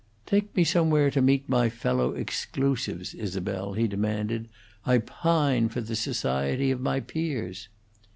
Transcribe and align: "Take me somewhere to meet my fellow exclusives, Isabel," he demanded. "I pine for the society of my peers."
"Take 0.25 0.55
me 0.55 0.63
somewhere 0.63 1.11
to 1.11 1.21
meet 1.21 1.47
my 1.47 1.69
fellow 1.69 2.15
exclusives, 2.15 3.13
Isabel," 3.13 3.73
he 3.73 3.87
demanded. 3.87 4.49
"I 4.83 4.97
pine 4.97 5.69
for 5.69 5.79
the 5.81 5.95
society 5.95 6.71
of 6.71 6.81
my 6.81 7.01
peers." 7.01 7.67